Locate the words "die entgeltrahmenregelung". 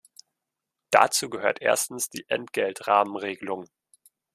2.09-3.67